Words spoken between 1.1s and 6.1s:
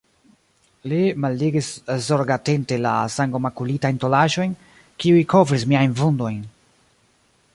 malligis zorgatente la sangomakulitajn tolaĵojn, kiuj kovris miajn